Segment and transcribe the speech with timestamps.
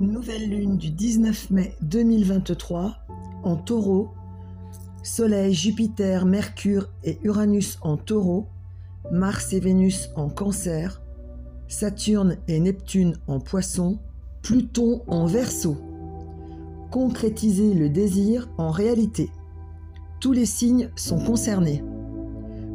[0.00, 2.96] Nouvelle lune du 19 mai 2023
[3.42, 4.08] en taureau.
[5.02, 8.46] Soleil, Jupiter, Mercure et Uranus en taureau.
[9.12, 11.02] Mars et Vénus en cancer.
[11.68, 13.98] Saturne et Neptune en poisson.
[14.40, 15.76] Pluton en verso.
[16.90, 19.28] Concrétiser le désir en réalité.
[20.18, 21.84] Tous les signes sont concernés.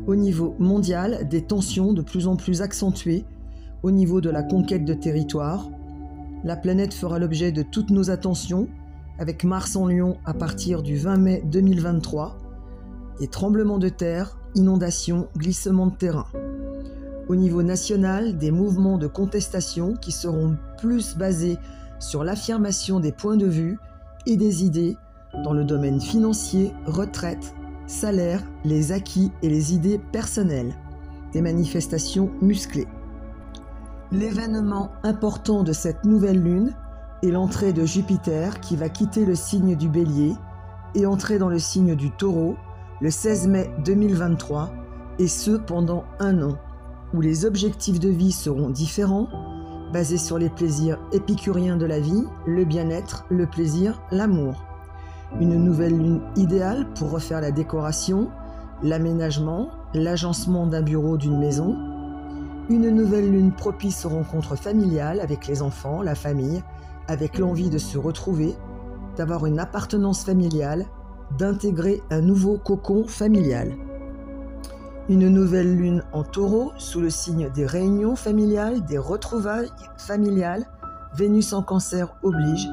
[0.06, 3.26] Au niveau mondial, des tensions de plus en plus accentuées
[3.82, 5.68] au niveau de la conquête de territoire,
[6.46, 8.70] la planète fera l'objet de toutes nos attentions,
[9.18, 12.38] avec Mars en Lion à partir du 20 mai 2023,
[13.20, 16.28] des tremblements de terre, inondations, glissements de terrain.
[17.28, 21.58] Au niveau national, des mouvements de contestation qui seront plus basés
[22.00, 23.80] sur l'affirmation des points de vue
[24.28, 24.98] et des idées
[25.44, 27.56] dans le domaine financier, retraite,
[27.88, 30.76] salaire, les acquis et les idées personnelles.
[31.34, 32.88] Des manifestations musclées.
[34.12, 36.76] L'événement important de cette nouvelle lune
[37.24, 40.34] est l'entrée de Jupiter qui va quitter le signe du bélier
[40.94, 42.56] et entrer dans le signe du taureau
[43.02, 44.72] le 16 mai 2023,
[45.20, 46.56] et ce pendant un an,
[47.14, 49.28] où les objectifs de vie seront différents,
[49.92, 54.64] basés sur les plaisirs épicuriens de la vie, le bien-être, le plaisir, l'amour.
[55.40, 58.30] Une nouvelle lune idéale pour refaire la décoration,
[58.84, 61.95] l'aménagement, l'agencement d'un bureau, d'une maison,
[62.70, 66.64] une nouvelle lune propice aux rencontres familiales avec les enfants, la famille,
[67.08, 68.56] avec l'envie de se retrouver,
[69.18, 70.86] d'avoir une appartenance familiale,
[71.38, 73.76] d'intégrer un nouveau cocon familial.
[75.08, 80.66] Une nouvelle lune en taureau sous le signe des réunions familiales, des retrouvailles familiales,
[81.16, 82.68] Vénus en cancer oblige,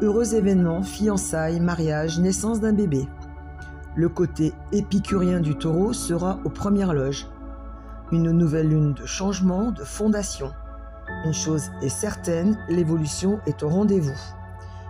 [0.00, 3.08] heureux événements, fiançailles, mariage, naissance d'un bébé.
[3.96, 7.26] Le côté épicurien du taureau sera aux premières loges
[8.12, 10.52] une nouvelle lune de changement, de fondation.
[11.24, 14.18] Une chose est certaine, l'évolution est au rendez-vous.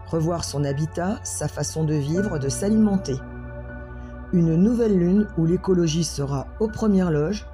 [0.06, 3.16] Revoir son habitat, sa façon de vivre, de s'alimenter.
[4.32, 7.46] Une nouvelle lune où l'écologie sera aux premières loges,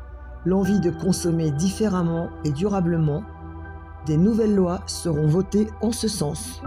[0.44, 3.24] l'envie de consommer différemment et durablement.
[4.06, 6.62] Des nouvelles lois seront votées en ce sens.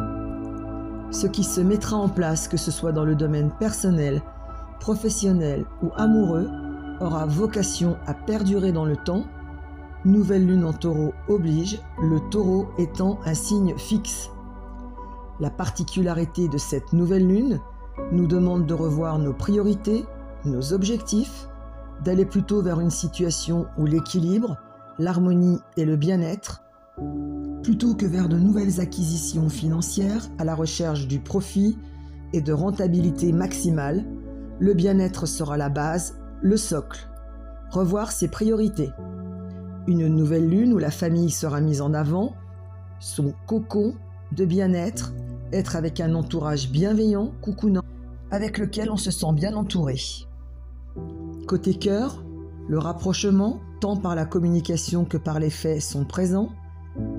[1.12, 4.22] Ce qui se mettra en place, que ce soit dans le domaine personnel,
[4.79, 6.50] professionnel ou amoureux,
[7.02, 9.26] aura vocation à perdurer dans le temps,
[10.06, 14.30] nouvelle lune en taureau oblige, le taureau étant un signe fixe.
[15.40, 17.60] La particularité de cette nouvelle lune
[18.12, 20.06] nous demande de revoir nos priorités,
[20.46, 21.48] nos objectifs,
[22.04, 24.58] d'aller plutôt vers une situation où l'équilibre,
[24.98, 26.62] l'harmonie et le bien-être,
[27.64, 31.78] plutôt que vers de nouvelles acquisitions financières à la recherche du profit
[32.34, 34.06] et de rentabilité maximale,
[34.60, 37.07] le bien-être sera la base le socle.
[37.72, 38.91] Revoir ses priorités.
[39.88, 42.33] Une nouvelle lune où la famille sera mise en avant.
[43.00, 43.95] Son cocon
[44.31, 45.13] de bien-être.
[45.51, 47.83] Être avec un entourage bienveillant, coucounant,
[48.31, 49.97] avec lequel on se sent bien entouré.
[51.47, 52.23] Côté cœur,
[52.67, 56.50] le rapprochement, tant par la communication que par les faits, sont présents.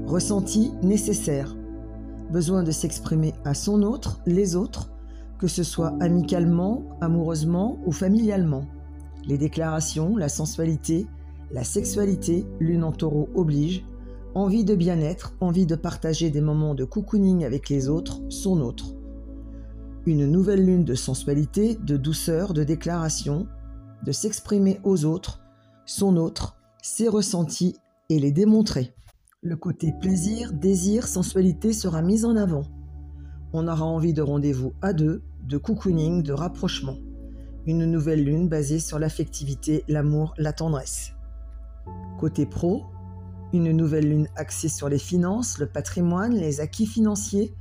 [0.06, 1.56] Ressenti nécessaire.
[2.30, 4.92] Besoin de s'exprimer à son autre, les autres,
[5.38, 8.66] que ce soit amicalement, amoureusement ou familialement.
[9.26, 11.06] Les déclarations, la sensualité,
[11.52, 13.84] la sexualité, lune en taureau oblige,
[14.34, 18.94] envie de bien-être, envie de partager des moments de cocooning avec les autres, son autre.
[20.06, 23.46] Une nouvelle lune de sensualité, de douceur, de déclaration,
[24.04, 25.40] de s'exprimer aux autres,
[25.84, 27.76] son autre, ses ressentis
[28.08, 28.94] et les démontrer.
[29.42, 32.62] Le côté plaisir, désir, sensualité sera mis en avant.
[33.52, 36.96] On aura envie de rendez-vous à deux, de cocooning, de rapprochement
[37.66, 41.12] une nouvelle lune basée sur l'affectivité, l'amour, la tendresse.
[42.18, 42.84] Côté pro,
[43.52, 47.54] une nouvelle lune axée sur les finances, le patrimoine, les acquis financiers,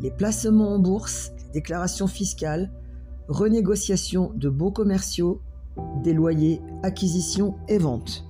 [0.00, 2.70] les placements en bourse, déclarations fiscales,
[3.28, 5.40] renégociation de beaux commerciaux,
[6.02, 8.24] des loyers, acquisitions et ventes.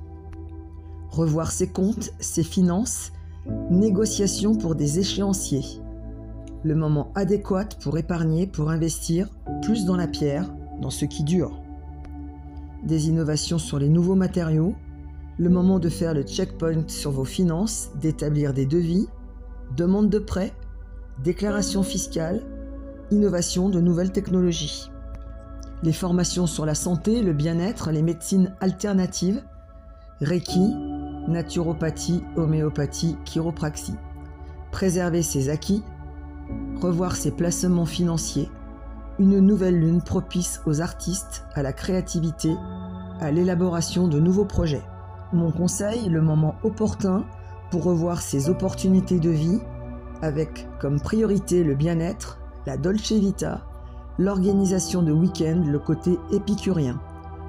[1.11, 3.13] Revoir ses comptes, ses finances,
[3.71, 5.81] négociation pour des échéanciers.
[6.63, 9.29] Le moment adéquat pour épargner, pour investir
[9.63, 11.59] plus dans la pierre, dans ce qui dure.
[12.83, 14.75] Des innovations sur les nouveaux matériaux,
[15.39, 19.09] le moment de faire le checkpoint sur vos finances, d'établir des devis,
[19.75, 20.53] demande de prêt,
[21.25, 22.43] déclaration fiscale,
[23.11, 24.91] innovation de nouvelles technologies.
[25.83, 29.43] Les formations sur la santé, le bien-être, les médecines alternatives,
[30.21, 30.75] Reiki,
[31.27, 33.97] naturopathie, homéopathie, chiropraxie.
[34.71, 35.83] Préserver ses acquis,
[36.81, 38.49] revoir ses placements financiers,
[39.23, 42.57] une nouvelle lune propice aux artistes, à la créativité,
[43.21, 44.83] à l'élaboration de nouveaux projets.
[45.33, 47.25] Mon conseil, le moment opportun
[47.71, 49.61] pour revoir ses opportunités de vie,
[50.23, 53.63] avec comme priorité le bien-être, la dolce vita,
[54.19, 57.01] l'organisation de week-end, le côté épicurien,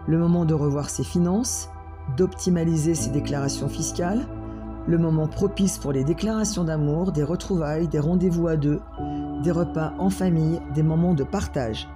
[0.08, 1.70] le moment de revoir ses finances,
[2.18, 4.28] d'optimaliser ses déclarations fiscales,
[4.88, 8.82] le moment propice pour les déclarations d'amour, des retrouvailles, des rendez-vous à deux,
[9.42, 11.88] des repas en famille, des moments de partage.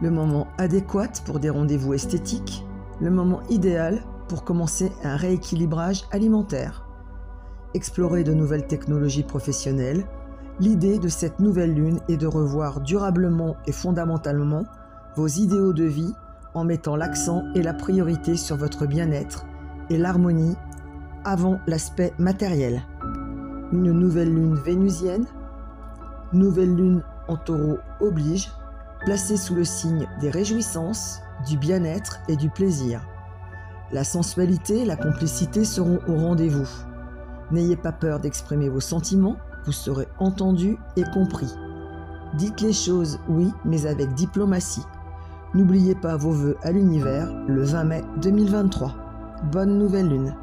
[0.00, 2.64] Le moment adéquat pour des rendez-vous esthétiques,
[3.00, 6.86] le moment idéal pour commencer un rééquilibrage alimentaire.
[7.74, 10.04] Explorer de nouvelles technologies professionnelles,
[10.58, 14.64] l'idée de cette nouvelle lune est de revoir durablement et fondamentalement
[15.14, 16.12] vos idéaux de vie
[16.54, 19.46] en mettant l'accent et la priorité sur votre bien-être
[19.90, 20.56] et l'harmonie
[21.26, 22.82] avant l'aspect matériel.
[23.72, 25.26] Une nouvelle lune vénusienne,
[26.32, 28.50] nouvelle lune en taureau oblige,
[29.04, 33.02] placée sous le signe des réjouissances, du bien-être et du plaisir.
[33.92, 36.68] La sensualité, la complicité seront au rendez-vous.
[37.50, 41.52] N'ayez pas peur d'exprimer vos sentiments, vous serez entendu et compris.
[42.34, 44.84] Dites les choses, oui, mais avec diplomatie.
[45.54, 48.94] N'oubliez pas vos vœux à l'univers le 20 mai 2023.
[49.50, 50.34] Bonne nouvelle lune.